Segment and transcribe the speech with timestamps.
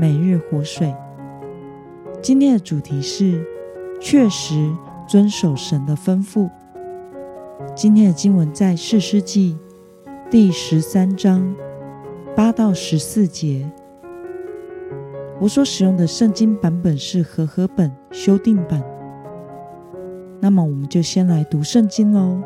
[0.00, 0.94] 每日活水。
[2.22, 3.44] 今天的主题是
[4.00, 4.72] 确实
[5.08, 6.48] 遵守神的吩咐。
[7.74, 9.58] 今天的经文在四世纪
[10.30, 11.52] 第十三章
[12.36, 13.68] 八到十四节。
[15.40, 18.80] 我所使用的圣经版本是和合本修订版。
[20.40, 22.40] 那么，我们就先来读圣经喽。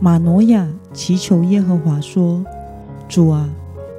[0.00, 2.42] 马诺亚祈求耶和华说。
[3.10, 3.50] 主啊，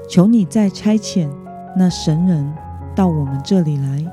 [0.07, 1.27] 求你再差遣
[1.75, 2.49] 那神人
[2.95, 4.05] 到我们这里来，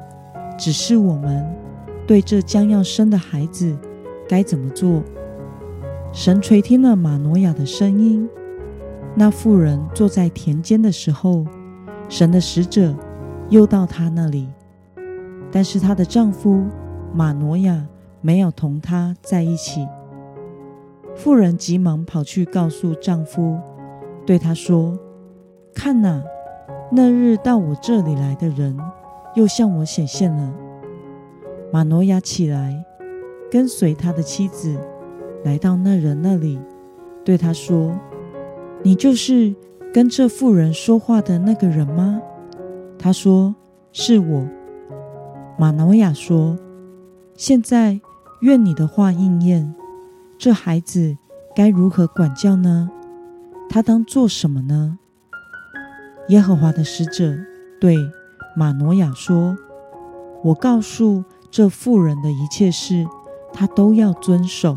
[0.59, 1.47] 指示我们
[2.05, 3.79] 对这将要生的孩子
[4.29, 5.01] 该怎么做。
[6.13, 8.29] 神垂听了马诺亚的声音。
[9.15, 11.47] 那妇人坐在田间的时候，
[12.09, 12.93] 神的使者
[13.51, 14.49] 又到她那里，
[15.53, 16.67] 但是她的丈夫
[17.15, 17.87] 马诺亚
[18.21, 19.87] 没有同她在一起。
[21.15, 23.61] 妇人急忙跑去告诉丈夫。
[24.29, 24.95] 对他说
[25.75, 26.23] ：“看哪，
[26.93, 28.79] 那日到我这里来的人，
[29.35, 30.53] 又向我显现了。”
[31.73, 32.85] 马诺亚起来，
[33.51, 34.79] 跟随他的妻子
[35.45, 36.61] 来到那人那里，
[37.25, 37.99] 对他说
[38.85, 39.55] ：“你就是
[39.95, 42.21] 跟这妇人说话的那个人吗？”
[43.01, 43.55] 他说
[43.93, 44.47] ：“是我。”
[45.57, 46.59] 马诺亚说
[47.35, 47.99] ：“现在
[48.43, 49.75] 愿你的话应验，
[50.37, 51.17] 这孩子
[51.57, 52.91] 该如何管教呢？”
[53.71, 54.99] 他当做什么呢？
[56.29, 57.37] 耶和华的使者
[57.81, 57.97] 对
[58.57, 59.57] 马诺亚说
[60.43, 63.07] ：“我告诉这妇人的一切事，
[63.53, 64.77] 他都要遵守。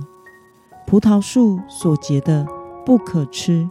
[0.86, 2.46] 葡萄树所结的
[2.86, 3.70] 不可吃，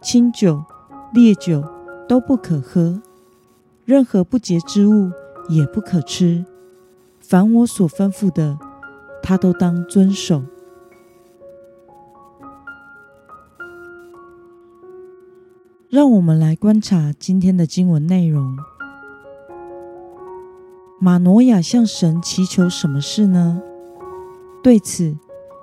[0.00, 0.64] 清酒、
[1.12, 1.64] 烈酒
[2.08, 3.02] 都不可喝，
[3.84, 5.10] 任何不洁之物
[5.48, 6.44] 也不可吃。
[7.20, 8.58] 凡我所吩咐的，
[9.22, 10.44] 他都当遵守。”
[15.92, 18.56] 让我们来观察今天的经文内容。
[20.98, 23.60] 马诺亚向神祈求什么事呢？
[24.62, 25.14] 对此，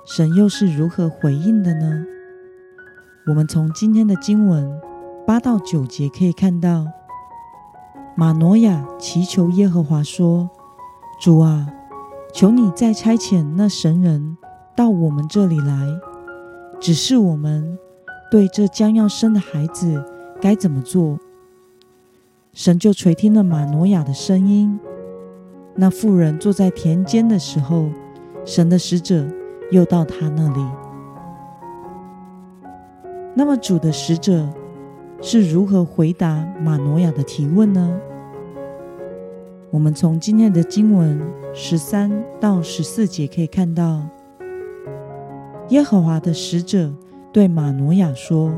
[0.05, 2.05] 神又是如何回应的呢？
[3.25, 4.71] 我们从今天的经文
[5.25, 6.85] 八到九节可以看到，
[8.15, 10.47] 马诺亚祈求耶和华说
[11.19, 11.73] ：“主啊，
[12.31, 14.37] 求你再差遣那神人
[14.75, 15.87] 到我们这里来，
[16.79, 17.79] 只是我们
[18.29, 20.05] 对这将要生的孩子。”
[20.41, 21.19] 该怎么做？
[22.53, 24.79] 神就垂听了马诺亚的声音。
[25.75, 27.89] 那妇人坐在田间的时候，
[28.43, 29.25] 神的使者
[29.71, 30.65] 又到他那里。
[33.35, 34.49] 那么主的使者
[35.21, 37.99] 是如何回答马诺亚的提问呢？
[39.71, 41.21] 我们从今天的经文
[41.53, 44.01] 十三到十四节可以看到，
[45.69, 46.91] 耶和华的使者
[47.31, 48.51] 对马诺亚说。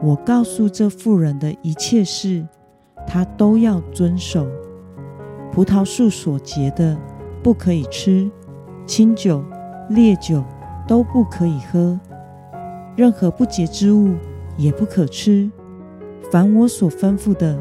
[0.00, 2.46] 我告诉这妇人的一切事，
[3.06, 4.46] 她都要遵守。
[5.50, 6.96] 葡萄树所结的
[7.42, 8.30] 不可以吃，
[8.86, 9.44] 清酒、
[9.88, 10.44] 烈酒
[10.86, 11.98] 都不可以喝，
[12.96, 14.14] 任何不洁之物
[14.56, 15.50] 也不可吃。
[16.30, 17.58] 凡我所吩咐的，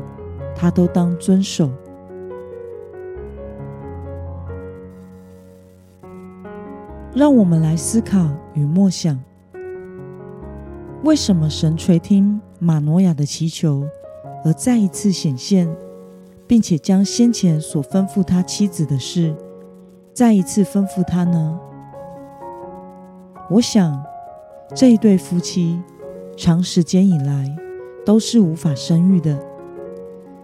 [0.55, 1.71] 她都当遵守。
[7.15, 9.19] 让我们来思考与默想。
[11.07, 13.87] 为什么神垂听马诺亚的祈求，
[14.43, 15.73] 而再一次显现，
[16.45, 19.33] 并且将先前所吩咐他妻子的事，
[20.13, 21.57] 再一次吩咐他呢？
[23.49, 24.03] 我想，
[24.75, 25.81] 这一对夫妻
[26.35, 27.55] 长时间以来
[28.05, 29.39] 都是无法生育的。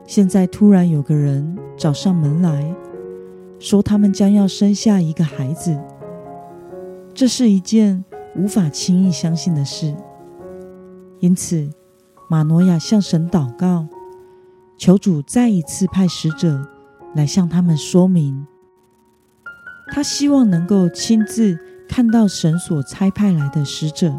[0.05, 2.73] 现在突然有个人找上门来
[3.59, 5.77] 说，他们将要生下一个孩子，
[7.13, 8.05] 这是一件
[8.37, 9.93] 无法轻易相信的事。
[11.23, 11.71] 因此，
[12.29, 13.87] 马诺亚向神祷告，
[14.77, 16.67] 求主再一次派使者
[17.15, 18.45] 来向他们说明。
[19.93, 24.13] 他希望能够亲自看到神所差派来的使者，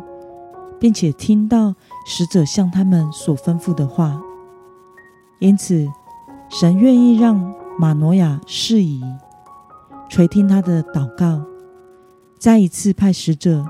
[0.81, 1.75] 并且听到
[2.07, 4.19] 使者向他们所吩咐的话。
[5.41, 5.87] 因此，
[6.49, 9.03] 神愿意让马诺亚适宜
[10.09, 11.45] 垂听他的祷告，
[12.39, 13.63] 再一次派使者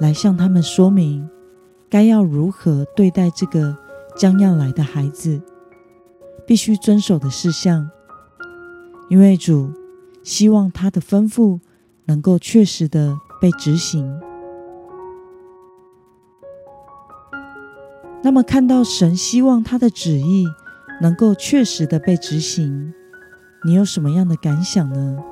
[0.00, 1.26] 来向他们说明。
[1.94, 3.76] 该要如何对待这个
[4.16, 5.40] 将要来的孩子
[6.44, 7.88] 必须遵守的事项，
[9.08, 9.72] 因为主
[10.24, 11.60] 希望他的吩咐
[12.06, 14.20] 能够确实的被执行。
[18.24, 20.48] 那么，看到神希望他的旨意
[21.00, 22.92] 能够确实的被执行，
[23.64, 25.22] 你有什么样的感想呢？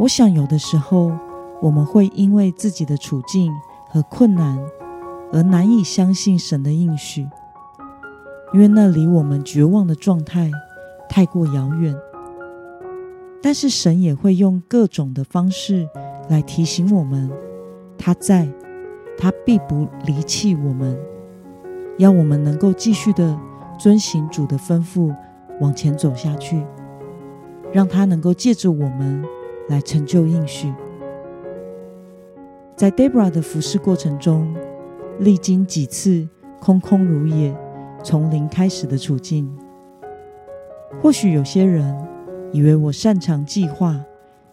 [0.00, 1.10] 我想，有的时候
[1.62, 3.50] 我们会因为自己的处境
[3.94, 4.58] 和困难
[5.32, 7.28] 而难以相信神的应许，
[8.52, 10.50] 因为那离我们绝望的状态
[11.08, 11.94] 太过遥远。
[13.40, 15.88] 但是，神也会用各种的方式
[16.28, 17.30] 来提醒我们，
[17.96, 18.48] 他在。
[19.16, 20.98] 他必不离弃我们，
[21.98, 23.38] 要我们能够继续的
[23.78, 25.14] 遵行主的吩咐，
[25.60, 26.60] 往前走下去，
[27.72, 29.24] 让他能够借着我们
[29.68, 30.74] 来成就应许。
[32.76, 34.52] 在 Debra 的服侍过程中，
[35.20, 36.28] 历经几次
[36.60, 37.54] 空空如也、
[38.02, 39.48] 从零开始的处境。
[41.00, 41.96] 或许有些人
[42.52, 44.04] 以为我擅长计划，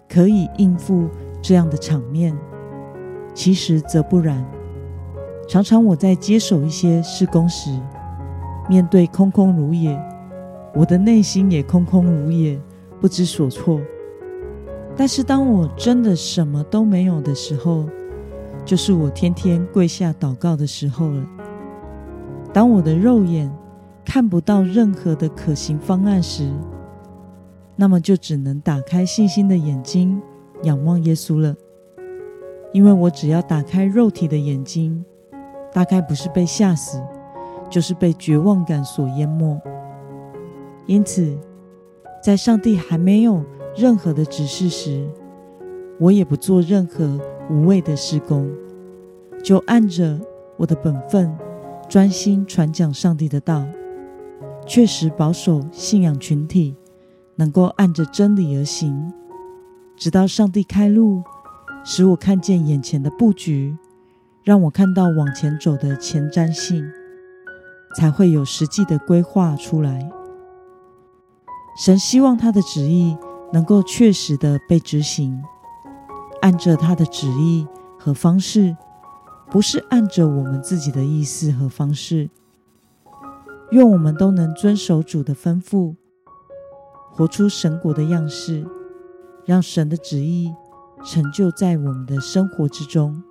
[0.08, 1.10] 可以应付
[1.42, 2.38] 这样的场面。
[3.34, 4.46] 其实则不然。
[5.48, 7.72] 常常我在接手一些施工时，
[8.70, 10.00] 面对空空如也，
[10.76, 12.60] 我的内心也空空如也，
[13.00, 13.82] 不知所措。
[14.96, 17.90] 但是当我真的什么都没有的时候，
[18.63, 21.25] 就是我天天跪下祷告的时候了。
[22.54, 23.52] 当我的肉眼
[24.06, 26.52] 看不到任何的可行方案时，
[27.75, 30.22] 那么就只能打开信心的眼睛，
[30.63, 31.56] 仰望耶稣了。
[32.74, 35.04] 因为我只要打开肉体的眼睛，
[35.74, 37.02] 大概不是被吓死，
[37.69, 39.60] 就是被绝望感所淹没。
[40.86, 41.38] 因此，
[42.24, 43.44] 在上帝还没有
[43.75, 45.08] 任何的指示时，
[46.01, 48.51] 我也不做任何无谓的施工，
[49.44, 50.19] 就按着
[50.57, 51.31] 我的本分，
[51.88, 53.63] 专心传讲上帝的道，
[54.65, 56.75] 确实保守信仰群体，
[57.36, 59.13] 能够按着真理而行，
[59.95, 61.21] 直到上帝开路。
[61.83, 63.75] 使我看见眼前的布局，
[64.44, 66.88] 让我看到往前走的前瞻性，
[67.95, 70.07] 才会有实际的规划出来。
[71.75, 73.18] 神希望他的旨意
[73.51, 75.42] 能够确实的被执行，
[76.42, 77.68] 按着他的旨意
[77.98, 78.76] 和方式，
[79.50, 82.30] 不是按着我们自己的意思和方式。
[83.72, 85.96] 愿我们都能遵守主的吩咐，
[87.12, 88.66] 活出神国的样式，
[89.46, 90.54] 让神的旨意。
[91.04, 93.24] 成就在我们的生活之中。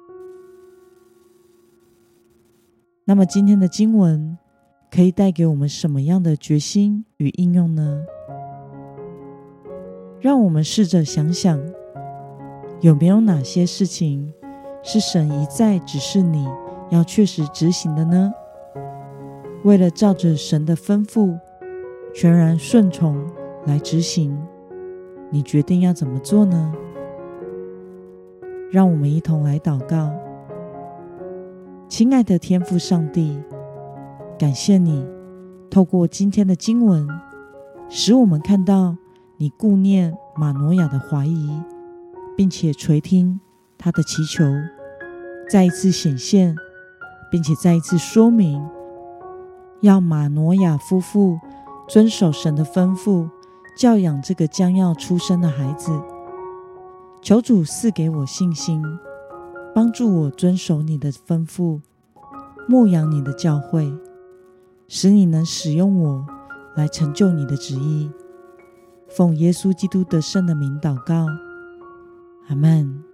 [3.05, 4.37] 那么，今天的经文
[4.91, 8.03] 可以带给我们什么样的决心与应用呢？
[10.21, 11.63] 让我们试着想想，
[12.81, 14.33] 有没有哪些事情
[14.83, 16.49] 是神一再指示你
[16.89, 18.33] 要确实执行的呢？
[19.65, 21.39] 为了照着神的吩咐，
[22.15, 23.23] 全然顺从
[23.67, 24.35] 来执行，
[25.29, 26.73] 你决定要怎么做呢？
[28.71, 30.11] 让我们一同来祷告，
[31.87, 33.39] 亲爱的天父上帝，
[34.39, 35.07] 感谢你
[35.69, 37.07] 透过今天的经文，
[37.91, 38.97] 使我们看到
[39.37, 41.51] 你顾念马诺亚的怀疑，
[42.41, 43.39] 并且垂听
[43.77, 44.43] 他的祈求，
[45.51, 46.57] 再一次显现，
[47.31, 48.67] 并且再一次说明，
[49.83, 51.39] 要马诺亚夫妇
[51.87, 53.29] 遵守神的吩咐，
[53.77, 55.93] 教养这个将要出生的孩子。
[57.21, 58.83] 求主赐给我信心，
[59.75, 61.83] 帮助我遵守你的吩咐，
[62.67, 63.99] 牧养你的教诲，
[64.89, 66.27] 使你能使用我
[66.75, 68.11] 来成就你的旨意。
[69.11, 71.27] 奉耶稣基督得胜的名祷告，
[72.51, 73.10] 阿门。